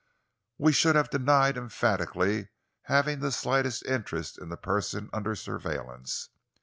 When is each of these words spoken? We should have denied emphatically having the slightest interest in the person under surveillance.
We 0.57 0.71
should 0.73 0.95
have 0.95 1.11
denied 1.11 1.57
emphatically 1.57 2.49
having 2.85 3.19
the 3.19 3.31
slightest 3.31 3.85
interest 3.85 4.35
in 4.39 4.49
the 4.49 4.57
person 4.57 5.11
under 5.13 5.35
surveillance. 5.35 6.29